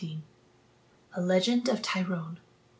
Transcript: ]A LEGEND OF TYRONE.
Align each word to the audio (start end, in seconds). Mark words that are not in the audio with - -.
]A 1.13 1.21
LEGEND 1.21 1.69
OF 1.69 1.79
TYRONE. 1.83 2.39